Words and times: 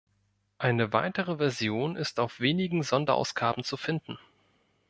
Eine 0.57 0.93
weitere 0.93 1.37
Version 1.37 1.95
ist 1.95 2.19
auf 2.19 2.39
wenigen 2.39 2.81
Sonderausgaben 2.81 3.63
zu 3.63 3.77
finden. 3.77 4.17